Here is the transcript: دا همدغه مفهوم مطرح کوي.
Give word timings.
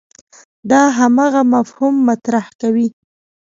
دا 0.69 0.81
همدغه 0.99 1.41
مفهوم 1.55 1.95
مطرح 2.07 2.45
کوي. 2.61 2.87